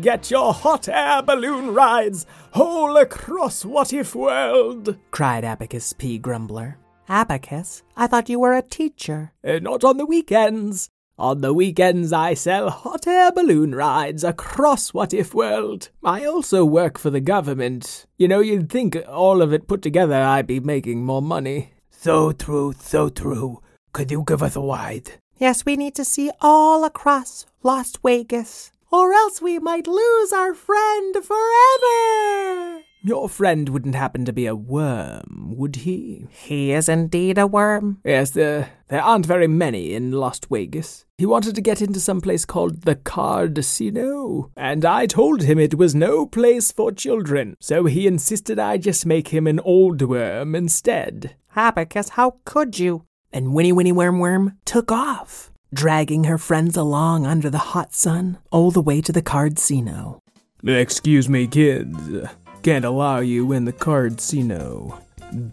Get 0.00 0.32
your 0.32 0.52
hot 0.52 0.88
air 0.88 1.22
balloon 1.22 1.72
rides 1.72 2.26
all 2.54 2.96
across 2.96 3.64
What 3.64 3.92
If 3.92 4.16
World! 4.16 4.96
cried 5.12 5.44
Abacus 5.44 5.92
P. 5.92 6.18
Grumbler. 6.18 6.76
Abacus, 7.08 7.84
I 7.96 8.08
thought 8.08 8.28
you 8.28 8.40
were 8.40 8.56
a 8.56 8.62
teacher. 8.62 9.30
Uh, 9.46 9.60
not 9.60 9.84
on 9.84 9.98
the 9.98 10.06
weekends. 10.06 10.90
On 11.16 11.40
the 11.40 11.54
weekends, 11.54 12.12
I 12.12 12.34
sell 12.34 12.68
hot 12.68 13.06
air 13.06 13.30
balloon 13.30 13.76
rides 13.76 14.24
across 14.24 14.92
What 14.92 15.14
If 15.14 15.34
World. 15.34 15.90
I 16.04 16.24
also 16.24 16.64
work 16.64 16.98
for 16.98 17.10
the 17.10 17.20
government. 17.20 18.06
You 18.18 18.26
know, 18.26 18.40
you'd 18.40 18.70
think 18.70 18.98
all 19.06 19.40
of 19.40 19.52
it 19.52 19.68
put 19.68 19.82
together 19.82 20.16
I'd 20.16 20.48
be 20.48 20.58
making 20.58 21.04
more 21.04 21.22
money. 21.22 21.74
So 22.06 22.30
true, 22.30 22.72
so 22.78 23.08
true. 23.08 23.62
Could 23.92 24.12
you 24.12 24.22
give 24.24 24.40
us 24.40 24.54
a 24.54 24.60
ride? 24.60 25.14
Yes, 25.38 25.66
we 25.66 25.74
need 25.74 25.96
to 25.96 26.04
see 26.04 26.30
all 26.40 26.84
across 26.84 27.46
Las 27.64 27.96
Vegas, 28.00 28.70
or 28.92 29.12
else 29.12 29.42
we 29.42 29.58
might 29.58 29.88
lose 29.88 30.32
our 30.32 30.54
friend 30.54 31.16
forever. 31.16 32.85
Your 33.06 33.28
friend 33.28 33.68
wouldn't 33.68 33.94
happen 33.94 34.24
to 34.24 34.32
be 34.32 34.46
a 34.46 34.56
worm, 34.56 35.54
would 35.56 35.76
he? 35.76 36.26
He 36.28 36.72
is 36.72 36.88
indeed 36.88 37.38
a 37.38 37.46
worm. 37.46 38.00
Yes, 38.04 38.30
there, 38.30 38.70
there 38.88 39.00
aren't 39.00 39.26
very 39.26 39.46
many 39.46 39.94
in 39.94 40.10
Lost 40.10 40.48
Vegas. 40.50 41.04
He 41.16 41.24
wanted 41.24 41.54
to 41.54 41.60
get 41.60 41.80
into 41.80 42.00
some 42.00 42.20
place 42.20 42.44
called 42.44 42.82
the 42.82 42.96
Cardcino, 42.96 44.50
and 44.56 44.84
I 44.84 45.06
told 45.06 45.42
him 45.42 45.56
it 45.56 45.76
was 45.76 45.94
no 45.94 46.26
place 46.26 46.72
for 46.72 46.90
children, 46.90 47.54
so 47.60 47.84
he 47.84 48.08
insisted 48.08 48.58
I 48.58 48.76
just 48.76 49.06
make 49.06 49.28
him 49.28 49.46
an 49.46 49.60
old 49.60 50.02
worm 50.02 50.56
instead. 50.56 51.36
Abacus, 51.54 52.08
how 52.08 52.38
could 52.44 52.80
you? 52.80 53.04
And 53.32 53.54
Winnie 53.54 53.70
Winnie 53.70 53.92
Worm 53.92 54.18
Worm 54.18 54.58
took 54.64 54.90
off, 54.90 55.52
dragging 55.72 56.24
her 56.24 56.38
friends 56.38 56.76
along 56.76 57.24
under 57.24 57.50
the 57.50 57.70
hot 57.70 57.94
sun 57.94 58.38
all 58.50 58.72
the 58.72 58.82
way 58.82 59.00
to 59.00 59.12
the 59.12 59.22
Cardcino. 59.22 60.18
Excuse 60.64 61.28
me, 61.28 61.46
kids. 61.46 62.26
Can't 62.66 62.84
allow 62.84 63.20
you 63.20 63.52
in 63.52 63.64
the 63.64 63.72
Cardcino. 63.72 65.00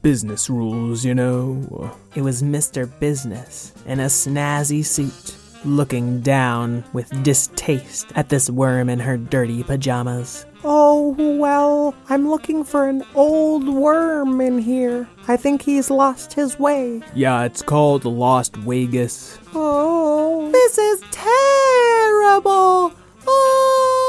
Business 0.01 0.49
rules, 0.49 1.05
you 1.05 1.13
know. 1.13 1.95
It 2.15 2.23
was 2.23 2.41
Mr. 2.41 2.89
Business 2.99 3.71
in 3.85 3.99
a 3.99 4.07
snazzy 4.07 4.83
suit, 4.83 5.37
looking 5.63 6.21
down 6.21 6.83
with 6.91 7.21
distaste 7.21 8.11
at 8.15 8.29
this 8.29 8.49
worm 8.49 8.89
in 8.89 8.99
her 8.99 9.15
dirty 9.15 9.61
pajamas. 9.61 10.47
Oh, 10.63 11.13
well, 11.37 11.93
I'm 12.09 12.27
looking 12.27 12.63
for 12.63 12.89
an 12.89 13.03
old 13.13 13.67
worm 13.67 14.41
in 14.41 14.57
here. 14.57 15.07
I 15.27 15.37
think 15.37 15.61
he's 15.61 15.91
lost 15.91 16.33
his 16.33 16.57
way. 16.57 17.03
Yeah, 17.13 17.43
it's 17.43 17.61
called 17.61 18.05
Lost 18.05 18.55
Vegas. 18.55 19.37
Oh, 19.53 20.49
this 20.51 20.79
is 20.79 21.03
terrible. 21.11 22.91
Oh. 23.27 24.02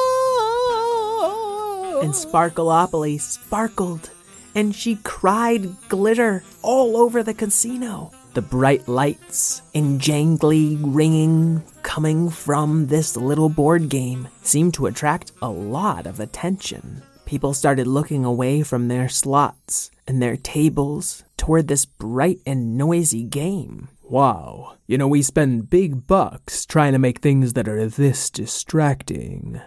And 2.05 2.13
Sparkleopoly 2.13 3.19
sparkled, 3.19 4.11
and 4.55 4.75
she 4.75 4.97
cried 4.97 5.75
glitter 5.89 6.45
all 6.61 6.99
over 6.99 7.23
the 7.23 7.33
casino. 7.33 8.11
The 8.35 8.43
bright 8.43 8.87
lights 8.87 9.63
and 9.75 9.99
jangly 9.99 10.79
ringing 10.83 11.63
coming 11.83 12.29
from 12.29 12.89
this 12.89 13.17
little 13.17 13.49
board 13.49 13.89
game 13.89 14.29
seemed 14.43 14.75
to 14.75 14.85
attract 14.85 15.33
a 15.41 15.49
lot 15.49 16.07
of 16.07 16.21
attention. 16.21 17.03
People 17.25 17.55
started 17.55 17.87
looking 17.87 18.23
away 18.23 18.63
from 18.63 18.89
their 18.89 19.09
slots 19.09 19.91
and 20.07 20.21
their 20.21 20.37
tables 20.37 21.25
toward 21.39 21.69
this 21.69 21.87
bright 21.87 22.39
and 22.45 22.77
noisy 22.77 23.25
game. 23.25 23.89
Wow. 24.03 24.77
You 24.87 24.99
know, 24.99 25.09
we 25.09 25.23
spend 25.23 25.71
big 25.71 26.07
bucks 26.07 26.67
trying 26.67 26.93
to 26.93 26.99
make 26.99 27.21
things 27.21 27.55
that 27.55 27.67
are 27.67 27.89
this 27.89 28.29
distracting. 28.29 29.63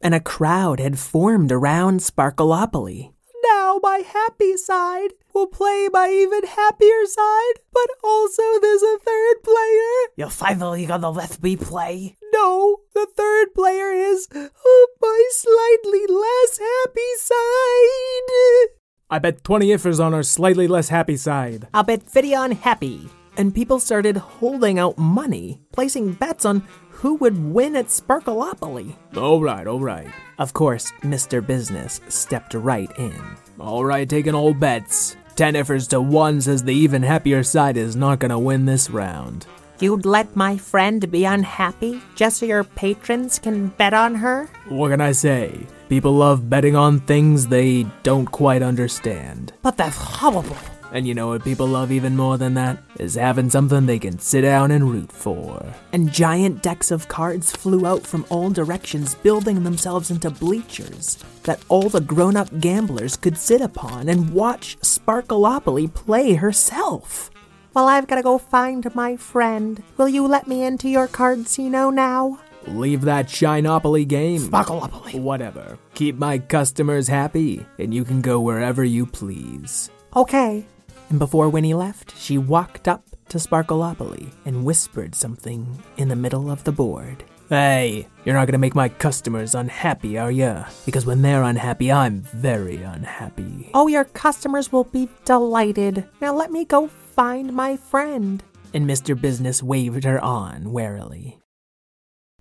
And 0.00 0.14
a 0.14 0.20
crowd 0.20 0.80
had 0.80 0.98
formed 0.98 1.50
around 1.50 2.00
Sparkleopoly. 2.00 3.12
Now 3.44 3.78
my 3.82 3.98
happy 3.98 4.56
side 4.56 5.12
will 5.34 5.46
play 5.46 5.88
my 5.92 6.08
even 6.08 6.44
happier 6.44 7.04
side, 7.06 7.54
but 7.72 7.90
also 8.02 8.42
there's 8.60 8.82
a 8.82 8.98
third 8.98 9.42
player. 9.42 9.92
You're 10.16 10.30
finally 10.30 10.86
gonna 10.86 11.10
let 11.10 11.42
me 11.42 11.56
play? 11.56 12.16
No, 12.32 12.80
the 12.94 13.06
third 13.16 13.54
player 13.54 13.90
is 13.92 14.28
oh, 14.34 14.88
my 15.00 15.28
slightly 15.30 16.06
less 16.06 16.58
happy 16.58 17.12
side. 17.18 18.74
I 19.10 19.18
bet 19.18 19.44
20 19.44 19.66
ifers 19.68 20.04
on 20.04 20.14
our 20.14 20.22
slightly 20.22 20.66
less 20.66 20.88
happy 20.88 21.16
side. 21.16 21.68
I'll 21.74 21.84
bet 21.84 22.08
50 22.08 22.34
on 22.34 22.50
happy. 22.52 23.08
And 23.36 23.54
people 23.54 23.80
started 23.80 24.16
holding 24.16 24.78
out 24.78 24.96
money, 24.96 25.60
placing 25.72 26.12
bets 26.12 26.44
on 26.44 26.66
who 27.04 27.16
would 27.16 27.52
win 27.52 27.76
at 27.76 27.88
Sparkleopoly. 27.88 28.96
All 29.14 29.38
right, 29.38 29.66
all 29.66 29.78
right. 29.78 30.08
Of 30.38 30.54
course, 30.54 30.90
Mr. 31.02 31.46
Business 31.46 32.00
stepped 32.08 32.54
right 32.54 32.90
in. 32.96 33.20
All 33.60 33.84
right, 33.84 34.08
taking 34.08 34.34
all 34.34 34.54
bets. 34.54 35.14
10 35.36 35.52
ifers 35.52 35.86
to 35.90 36.00
1 36.00 36.40
says 36.40 36.64
the 36.64 36.72
even 36.72 37.02
happier 37.02 37.42
side 37.42 37.76
is 37.76 37.94
not 37.94 38.20
gonna 38.20 38.38
win 38.38 38.64
this 38.64 38.88
round. 38.88 39.46
You'd 39.80 40.06
let 40.06 40.34
my 40.34 40.56
friend 40.56 41.10
be 41.10 41.26
unhappy 41.26 42.00
just 42.14 42.38
so 42.38 42.46
your 42.46 42.64
patrons 42.64 43.38
can 43.38 43.68
bet 43.76 43.92
on 43.92 44.14
her? 44.14 44.48
What 44.70 44.88
can 44.88 45.02
I 45.02 45.12
say? 45.12 45.66
People 45.90 46.14
love 46.14 46.48
betting 46.48 46.74
on 46.74 47.00
things 47.00 47.48
they 47.48 47.84
don't 48.02 48.24
quite 48.24 48.62
understand. 48.62 49.52
But 49.60 49.76
that's 49.76 49.98
horrible. 49.98 50.56
And 50.94 51.08
you 51.08 51.14
know 51.14 51.26
what 51.26 51.42
people 51.42 51.66
love 51.66 51.90
even 51.90 52.16
more 52.16 52.38
than 52.38 52.54
that? 52.54 52.78
Is 53.00 53.16
having 53.16 53.50
something 53.50 53.84
they 53.84 53.98
can 53.98 54.20
sit 54.20 54.42
down 54.42 54.70
and 54.70 54.88
root 54.88 55.10
for. 55.10 55.74
And 55.92 56.12
giant 56.12 56.62
decks 56.62 56.92
of 56.92 57.08
cards 57.08 57.50
flew 57.50 57.84
out 57.84 58.06
from 58.06 58.24
all 58.28 58.48
directions, 58.48 59.16
building 59.16 59.64
themselves 59.64 60.12
into 60.12 60.30
bleachers 60.30 61.18
that 61.42 61.60
all 61.68 61.88
the 61.88 62.00
grown 62.00 62.36
up 62.36 62.60
gamblers 62.60 63.16
could 63.16 63.36
sit 63.36 63.60
upon 63.60 64.08
and 64.08 64.32
watch 64.32 64.78
Sparkleopoly 64.82 65.92
play 65.92 66.34
herself. 66.34 67.28
Well, 67.74 67.88
I've 67.88 68.06
got 68.06 68.14
to 68.14 68.22
go 68.22 68.38
find 68.38 68.94
my 68.94 69.16
friend. 69.16 69.82
Will 69.96 70.08
you 70.08 70.24
let 70.28 70.46
me 70.46 70.62
into 70.62 70.88
your 70.88 71.08
cardcino 71.08 71.92
now? 71.92 72.38
Leave 72.68 73.00
that 73.00 73.26
Shinopoly 73.26 74.06
game. 74.06 74.42
Sparkleopoly. 74.42 75.20
Whatever. 75.20 75.76
Keep 75.94 76.18
my 76.18 76.38
customers 76.38 77.08
happy, 77.08 77.66
and 77.80 77.92
you 77.92 78.04
can 78.04 78.20
go 78.20 78.40
wherever 78.40 78.84
you 78.84 79.06
please. 79.06 79.90
Okay. 80.14 80.64
And 81.10 81.18
before 81.18 81.48
Winnie 81.48 81.74
left, 81.74 82.16
she 82.18 82.38
walked 82.38 82.88
up 82.88 83.04
to 83.28 83.38
Sparkleopoly 83.38 84.32
and 84.44 84.64
whispered 84.64 85.14
something 85.14 85.82
in 85.96 86.08
the 86.08 86.16
middle 86.16 86.50
of 86.50 86.64
the 86.64 86.72
board. 86.72 87.24
Hey, 87.48 88.08
you're 88.24 88.34
not 88.34 88.46
gonna 88.46 88.58
make 88.58 88.74
my 88.74 88.88
customers 88.88 89.54
unhappy, 89.54 90.16
are 90.16 90.30
ya? 90.30 90.64
Because 90.86 91.04
when 91.04 91.22
they're 91.22 91.42
unhappy, 91.42 91.92
I'm 91.92 92.22
very 92.22 92.82
unhappy. 92.82 93.70
Oh, 93.74 93.86
your 93.86 94.04
customers 94.04 94.72
will 94.72 94.84
be 94.84 95.08
delighted. 95.24 96.06
Now 96.20 96.34
let 96.34 96.50
me 96.50 96.64
go 96.64 96.88
find 96.88 97.52
my 97.52 97.76
friend. 97.76 98.42
And 98.72 98.88
Mr. 98.88 99.20
Business 99.20 99.62
waved 99.62 100.04
her 100.04 100.18
on 100.20 100.72
warily. 100.72 101.38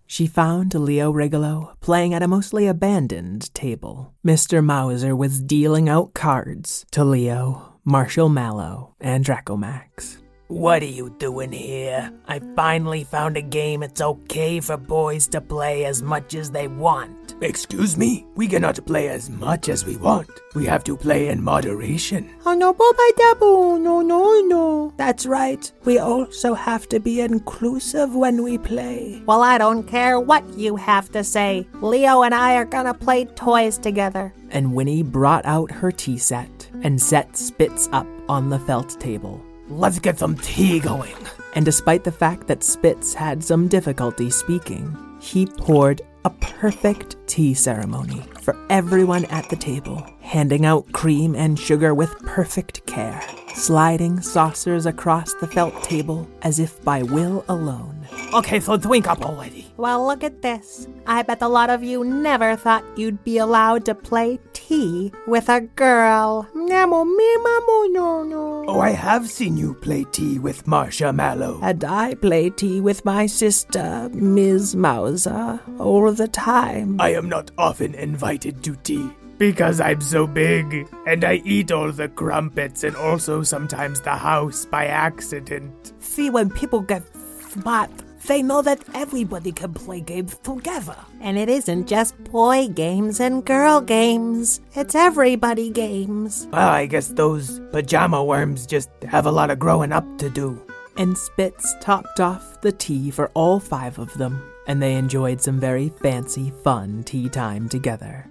She 0.08 0.28
found 0.28 0.74
Leo 0.74 1.12
Riggelo 1.12 1.74
playing 1.80 2.14
at 2.14 2.24
a 2.24 2.28
mostly 2.28 2.68
abandoned 2.68 3.54
table. 3.54 4.14
Mr. 4.26 4.64
Mauser 4.64 5.16
was 5.16 5.42
dealing 5.42 5.90
out 5.90 6.14
cards 6.14 6.86
to 6.92 7.04
Leo, 7.04 7.73
Marshall 7.86 8.30
Mallow, 8.30 8.96
and 9.02 9.26
Dracomax. 9.26 10.20
What 10.48 10.82
are 10.84 10.86
you 10.86 11.10
doing 11.20 11.52
here? 11.52 12.14
I 12.30 12.40
finally 12.56 13.04
found 13.04 13.36
a 13.36 13.42
game 13.42 13.84
it's 13.84 14.00
okay 14.00 14.62
for 14.62 14.78
boys 14.78 15.28
to 15.30 15.42
play 15.42 15.84
as 15.84 16.02
much 16.02 16.34
as 16.34 16.50
they 16.50 16.70
want. 16.70 17.36
Excuse 17.42 17.98
me? 17.98 18.26
We 18.36 18.48
cannot 18.48 18.86
play 18.86 19.10
as 19.10 19.30
much 19.30 19.68
as 19.68 19.86
we 19.86 19.98
want. 19.98 20.30
We 20.56 20.66
have 20.66 20.86
to 20.86 20.96
play 20.96 21.28
in 21.28 21.44
moderation. 21.44 22.34
Oh 22.46 22.54
no, 22.54 22.74
Boba 22.74 23.10
Dabu, 23.20 23.82
no, 23.82 24.02
no, 24.02 24.40
no. 24.48 24.94
That's 24.96 25.26
right. 25.26 25.70
We 25.84 25.98
also 25.98 26.54
have 26.54 26.88
to 26.90 27.02
be 27.02 27.20
inclusive 27.20 28.16
when 28.16 28.44
we 28.44 28.58
play. 28.58 29.22
Well, 29.26 29.44
I 29.44 29.58
don't 29.58 29.84
care 29.84 30.22
what 30.22 30.48
you 30.58 30.78
have 30.78 31.12
to 31.12 31.22
say. 31.22 31.68
Leo 31.82 32.22
and 32.22 32.34
I 32.34 32.56
are 32.56 32.66
gonna 32.66 32.94
play 32.94 33.26
toys 33.26 33.78
together. 33.78 34.34
And 34.52 34.74
Winnie 34.74 35.04
brought 35.04 35.46
out 35.46 35.70
her 35.70 35.92
tea 35.92 36.18
set 36.18 36.63
and 36.82 37.02
set 37.02 37.38
Spitz 37.38 37.88
up 37.92 38.08
on 38.28 38.50
the 38.50 38.60
felt 38.60 39.00
table. 39.00 39.44
Let's 39.70 40.00
get 40.00 40.20
some 40.20 40.36
tea 40.38 40.80
going. 40.80 41.16
And 41.56 41.64
despite 41.64 42.04
the 42.04 42.12
fact 42.12 42.48
that 42.48 42.64
Spitz 42.64 43.14
had 43.14 43.44
some 43.44 43.68
difficulty 43.68 44.30
speaking, 44.30 44.98
he 45.22 45.46
poured 45.46 46.02
a 46.26 46.30
perfect 46.30 47.16
tea 47.28 47.54
ceremony 47.54 48.24
for 48.42 48.58
everyone 48.70 49.26
at 49.26 49.50
the 49.50 49.56
table, 49.56 50.06
handing 50.22 50.66
out 50.66 50.92
cream 50.94 51.36
and 51.36 51.60
sugar 51.60 51.94
with 51.94 52.18
perfect 52.26 52.86
care, 52.86 53.22
sliding 53.54 54.22
saucers 54.22 54.86
across 54.86 55.34
the 55.36 55.48
felt 55.48 55.84
table 55.84 56.28
as 56.42 56.60
if 56.60 56.82
by 56.84 57.04
will 57.04 57.46
alone. 57.50 58.08
Okay, 58.34 58.60
so 58.60 58.78
drink 58.78 59.08
up 59.08 59.24
already. 59.26 59.72
Well, 59.78 60.06
look 60.06 60.24
at 60.24 60.42
this. 60.42 60.88
I 61.08 61.24
bet 61.24 61.42
a 61.42 61.48
lot 61.48 61.70
of 61.70 61.84
you 61.84 62.04
never 62.04 62.56
thought 62.56 62.84
you'd 62.96 63.24
be 63.24 63.38
allowed 63.38 63.86
to 63.86 63.96
play 63.96 64.40
tea 64.74 65.12
with 65.28 65.50
a 65.50 65.62
girl. 65.62 66.48
Namo 66.56 67.06
me 67.06 67.30
mamo 67.46 67.92
no 67.92 68.24
no. 68.24 68.66
Oh, 68.68 68.80
I 68.80 68.92
have 68.92 69.30
seen 69.30 69.56
you 69.56 69.76
play 69.76 70.04
tea 70.12 70.40
with 70.40 70.66
Marshall 70.66 71.14
Mallow. 71.14 71.60
And 71.62 71.84
I 71.84 72.16
play 72.16 72.50
tea 72.50 72.82
with 72.82 73.06
my 73.06 73.28
sister, 73.28 74.10
Ms. 74.14 74.76
Mauser, 74.76 75.60
all 75.80 76.12
the 76.12 76.28
time. 76.28 77.00
I 77.00 77.10
am 77.14 77.30
not 77.30 77.52
often 77.58 77.94
invited 77.94 78.64
to 78.64 78.76
tea. 78.78 79.10
Because 79.38 79.82
I'm 79.82 80.00
so 80.00 80.26
big, 80.26 80.88
and 81.06 81.24
I 81.24 81.42
eat 81.44 81.72
all 81.72 81.92
the 81.92 82.08
crumpets 82.08 82.84
and 82.84 82.96
also 82.96 83.44
sometimes 83.44 84.00
the 84.00 84.16
house 84.16 84.66
by 84.66 84.86
accident. 84.86 85.94
See, 86.00 86.30
when 86.30 86.50
people 86.50 86.82
get 86.82 87.04
smart, 87.50 87.92
they 88.28 88.42
know 88.42 88.62
that 88.62 88.84
everybody 88.94 89.52
can 89.52 89.74
play 89.74 90.02
games 90.02 90.38
together. 90.44 90.96
And 91.22 91.38
it 91.38 91.50
isn't 91.50 91.88
just 91.88 92.22
boy 92.26 92.68
games 92.70 93.20
and 93.20 93.46
girl 93.46 93.82
games, 93.82 94.62
it's 94.74 94.96
everybody 94.96 95.70
games. 95.70 96.48
Well, 96.52 96.70
I 96.70 96.86
guess 96.86 97.10
those 97.10 97.60
pajama 97.72 98.24
worms 98.24 98.66
just 98.66 98.90
have 99.04 99.26
a 99.26 99.32
lot 99.32 99.52
of 99.52 99.60
growing 99.60 99.92
up 99.92 100.06
to 100.20 100.30
do. 100.30 100.62
And 100.98 101.18
Spitz 101.18 101.74
topped 101.82 102.20
off 102.20 102.62
the 102.62 102.72
tea 102.72 103.10
for 103.10 103.32
all 103.34 103.60
five 103.60 103.98
of 103.98 104.14
them, 104.18 104.44
and 104.68 104.82
they 104.82 104.94
enjoyed 104.96 105.42
some 105.42 105.60
very 105.60 105.90
fancy, 105.90 106.52
fun 106.64 107.04
tea 107.04 107.30
time 107.30 107.68
together. 107.68 108.28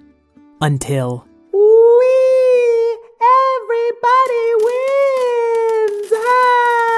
Until. 0.60 1.26
Wee! 1.52 2.98
Everybody 3.20 4.46
wins! 4.62 6.12
Ah! 6.14 6.92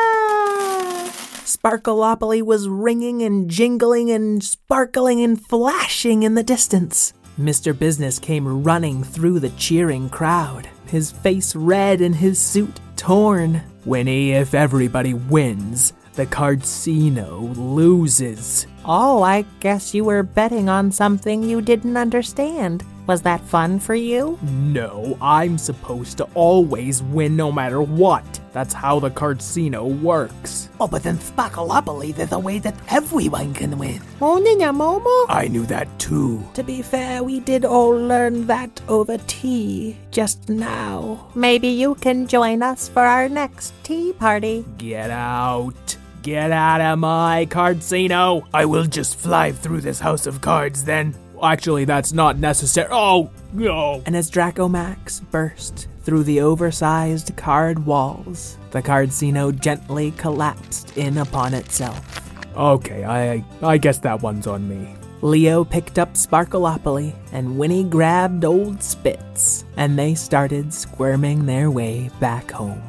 Sparkleopoly 1.65 2.43
was 2.43 2.69
ringing 2.69 3.23
and 3.23 3.49
jingling 3.49 4.11
and 4.11 4.45
sparkling 4.45 5.23
and 5.23 5.41
flashing 5.41 6.23
in 6.23 6.35
the 6.35 6.43
distance. 6.43 7.15
Mr. 7.41 7.77
Business 7.77 8.19
came 8.19 8.63
running 8.63 9.03
through 9.03 9.41
the 9.41 9.49
cheering 9.51 10.11
crowd, 10.11 10.69
his 10.89 11.11
face 11.11 11.57
red 11.57 12.03
and 12.03 12.15
his 12.15 12.39
suit 12.39 12.81
torn. 12.97 13.63
Winnie, 13.87 14.33
if 14.33 14.53
everybody 14.53 15.15
wins, 15.15 15.95
the 16.13 16.27
Cardcino 16.27 17.57
loses. 17.57 18.67
Oh, 18.85 19.23
I 19.23 19.47
guess 19.61 19.95
you 19.95 20.05
were 20.05 20.23
betting 20.23 20.69
on 20.69 20.93
something 20.93 21.43
you 21.43 21.63
didn't 21.63 21.97
understand. 21.97 22.85
Was 23.07 23.21
that 23.23 23.43
fun 23.43 23.79
for 23.81 23.95
you? 23.95 24.39
No, 24.43 25.19
I'm 25.21 25.59
supposed 25.59 26.17
to 26.19 26.25
always 26.35 27.03
win 27.03 27.37
no 27.37 27.53
matter 27.53 27.83
what. 27.83 28.25
That's 28.55 28.73
how 28.73 28.99
the 28.99 29.11
Cardcino 29.11 30.01
works. 30.01 30.71
Oh, 30.81 30.89
but 30.89 31.03
then 31.03 31.19
Sparkleopoly, 31.19 32.15
there's 32.15 32.33
a 32.33 32.39
way 32.39 32.61
that 32.61 32.75
everyone 32.89 33.53
can 33.53 33.77
win. 33.79 34.01
Oh, 34.23 34.39
Nina 34.39 34.73
Momo? 34.73 35.27
I 35.29 35.49
knew 35.49 35.67
that 35.67 35.89
too. 35.99 36.43
To 36.55 36.63
be 36.63 36.81
fair, 36.81 37.23
we 37.23 37.41
did 37.41 37.67
all 37.67 37.91
learn 37.91 38.47
that 38.47 38.81
over 38.89 39.19
tea 39.27 39.99
just 40.11 40.49
now. 40.49 41.29
Maybe 41.35 41.69
you 41.69 41.97
can 41.97 42.27
join 42.27 42.63
us 42.63 42.89
for 42.89 43.05
our 43.05 43.29
next 43.29 43.75
tea 43.83 44.15
party. 44.15 44.65
Get 44.79 45.11
out. 45.11 45.97
Get 46.23 46.53
out 46.53 46.81
of 46.81 47.01
my 47.01 47.47
Cardcino. 47.51 48.47
I 48.55 48.65
will 48.65 48.87
just 48.87 49.19
fly 49.19 49.53
through 49.53 49.83
this 49.83 50.01
house 50.01 50.27
of 50.27 50.41
cards 50.41 50.85
then. 50.85 51.15
Actually, 51.45 51.85
that's 51.85 52.13
not 52.13 52.39
necessary. 52.39 52.89
Oh, 52.91 53.31
no. 53.53 54.03
And 54.07 54.17
as 54.17 54.31
Dracomax 54.31 55.21
burst 55.31 55.89
through 56.03 56.25
the 56.25 56.41
oversized 56.41 57.37
card 57.37 57.85
walls, 57.85 58.59
the 58.71 58.83
Cardcino 58.83 59.59
gently 59.59 60.13
collapsed 60.13 60.97
in 60.97 61.19
upon 61.19 61.55
itself. 61.55 62.21
Okay, 62.57 63.05
I 63.05 63.45
I 63.63 63.79
guess 63.79 63.99
that 63.99 64.23
one's 64.23 64.47
on 64.47 64.69
me. 64.69 64.95
Leo 65.23 65.65
picked 65.65 65.99
up 65.99 66.15
Sparkleopoly, 66.15 67.15
and 67.33 67.59
Winnie 67.59 67.85
grabbed 67.85 68.45
old 68.45 68.83
Spitz, 68.83 69.65
and 69.77 69.99
they 69.99 70.15
started 70.15 70.73
squirming 70.73 71.47
their 71.47 71.71
way 71.71 72.11
back 72.21 72.51
home. 72.51 72.83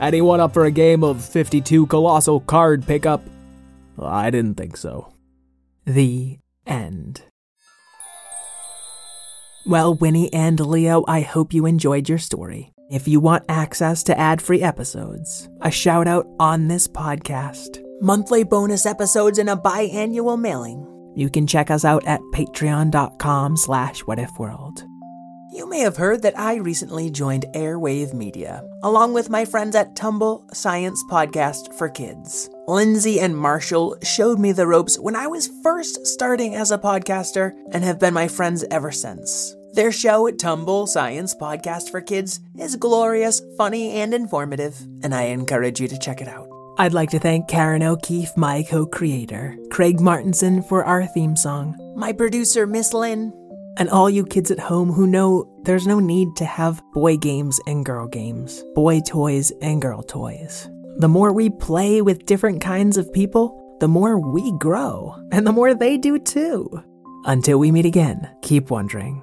Anyone 0.00 0.40
up 0.40 0.54
for 0.54 0.64
a 0.64 0.70
game 0.70 1.04
of 1.04 1.24
52 1.24 1.86
colossal 1.86 2.40
card 2.40 2.86
pickup? 2.86 3.22
I 4.00 4.30
didn't 4.30 4.54
think 4.54 4.76
so. 4.76 5.12
The 5.84 6.38
end. 6.66 7.22
Well, 9.64 9.94
Winnie 9.94 10.32
and 10.32 10.58
Leo, 10.58 11.04
I 11.06 11.20
hope 11.20 11.54
you 11.54 11.66
enjoyed 11.66 12.08
your 12.08 12.18
story. 12.18 12.72
If 12.90 13.06
you 13.06 13.20
want 13.20 13.44
access 13.48 14.02
to 14.04 14.18
ad 14.18 14.42
free 14.42 14.60
episodes, 14.60 15.48
a 15.60 15.70
shout 15.70 16.08
out 16.08 16.26
on 16.40 16.68
this 16.68 16.88
podcast, 16.88 17.80
monthly 18.00 18.44
bonus 18.44 18.86
episodes, 18.86 19.38
and 19.38 19.48
a 19.48 19.56
biannual 19.56 20.38
mailing, 20.38 20.86
you 21.14 21.30
can 21.30 21.46
check 21.46 21.70
us 21.70 21.84
out 21.84 22.06
at 22.06 22.20
patreon.com 22.34 23.56
slash 23.56 24.02
whatifworld. 24.02 24.91
You 25.54 25.68
may 25.68 25.80
have 25.80 25.98
heard 25.98 26.22
that 26.22 26.38
I 26.38 26.54
recently 26.54 27.10
joined 27.10 27.44
Airwave 27.52 28.14
Media, 28.14 28.66
along 28.82 29.12
with 29.12 29.28
my 29.28 29.44
friends 29.44 29.76
at 29.76 29.94
Tumble 29.94 30.48
Science 30.54 31.04
Podcast 31.10 31.74
for 31.74 31.90
Kids. 31.90 32.48
Lindsay 32.66 33.20
and 33.20 33.36
Marshall 33.36 33.98
showed 34.02 34.38
me 34.38 34.52
the 34.52 34.66
ropes 34.66 34.98
when 34.98 35.14
I 35.14 35.26
was 35.26 35.50
first 35.62 36.06
starting 36.06 36.54
as 36.54 36.70
a 36.70 36.78
podcaster 36.78 37.52
and 37.70 37.84
have 37.84 38.00
been 38.00 38.14
my 38.14 38.28
friends 38.28 38.64
ever 38.70 38.90
since. 38.90 39.54
Their 39.74 39.92
show, 39.92 40.30
Tumble 40.30 40.86
Science 40.86 41.34
Podcast 41.34 41.90
for 41.90 42.00
Kids, 42.00 42.40
is 42.58 42.76
glorious, 42.76 43.42
funny, 43.58 43.90
and 43.92 44.14
informative, 44.14 44.80
and 45.02 45.14
I 45.14 45.24
encourage 45.24 45.80
you 45.80 45.88
to 45.88 45.98
check 45.98 46.22
it 46.22 46.28
out. 46.28 46.48
I'd 46.78 46.94
like 46.94 47.10
to 47.10 47.18
thank 47.18 47.48
Karen 47.48 47.82
O'Keeffe, 47.82 48.34
my 48.38 48.62
co 48.62 48.86
creator, 48.86 49.58
Craig 49.70 50.00
Martinson 50.00 50.62
for 50.62 50.82
our 50.84 51.04
theme 51.04 51.36
song, 51.36 51.76
my 51.94 52.12
producer, 52.12 52.66
Miss 52.66 52.94
Lynn, 52.94 53.34
and 53.78 53.88
all 53.88 54.10
you 54.10 54.24
kids 54.24 54.50
at 54.50 54.58
home 54.58 54.92
who 54.92 55.06
know 55.06 55.48
there's 55.62 55.86
no 55.86 56.00
need 56.00 56.28
to 56.36 56.44
have 56.44 56.82
boy 56.92 57.16
games 57.16 57.60
and 57.66 57.84
girl 57.84 58.06
games, 58.06 58.62
boy 58.74 59.00
toys 59.00 59.52
and 59.62 59.80
girl 59.80 60.02
toys. 60.02 60.68
The 60.96 61.08
more 61.08 61.32
we 61.32 61.50
play 61.50 62.02
with 62.02 62.26
different 62.26 62.60
kinds 62.60 62.96
of 62.96 63.12
people, 63.12 63.58
the 63.80 63.88
more 63.88 64.18
we 64.18 64.52
grow, 64.58 65.16
and 65.32 65.46
the 65.46 65.52
more 65.52 65.74
they 65.74 65.96
do 65.96 66.18
too. 66.18 66.68
Until 67.24 67.58
we 67.58 67.72
meet 67.72 67.86
again, 67.86 68.28
keep 68.42 68.70
wondering. 68.70 69.22